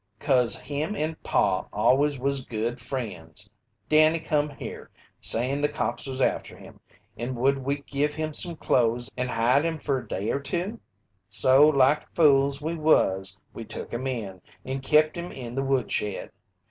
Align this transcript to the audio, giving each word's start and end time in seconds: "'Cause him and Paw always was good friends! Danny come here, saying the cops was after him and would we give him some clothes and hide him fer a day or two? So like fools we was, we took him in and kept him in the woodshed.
"'Cause 0.17 0.55
him 0.57 0.95
and 0.95 1.21
Paw 1.21 1.67
always 1.71 2.17
was 2.17 2.43
good 2.43 2.79
friends! 2.79 3.47
Danny 3.87 4.19
come 4.19 4.49
here, 4.49 4.89
saying 5.19 5.61
the 5.61 5.69
cops 5.69 6.07
was 6.07 6.19
after 6.19 6.57
him 6.57 6.79
and 7.17 7.35
would 7.37 7.59
we 7.59 7.81
give 7.83 8.15
him 8.15 8.33
some 8.33 8.55
clothes 8.55 9.11
and 9.15 9.29
hide 9.29 9.63
him 9.63 9.77
fer 9.77 9.99
a 9.99 10.07
day 10.07 10.31
or 10.31 10.39
two? 10.39 10.79
So 11.29 11.67
like 11.67 12.11
fools 12.15 12.63
we 12.63 12.73
was, 12.73 13.37
we 13.53 13.63
took 13.63 13.93
him 13.93 14.07
in 14.07 14.41
and 14.65 14.81
kept 14.81 15.15
him 15.15 15.31
in 15.31 15.53
the 15.53 15.61
woodshed. 15.61 16.31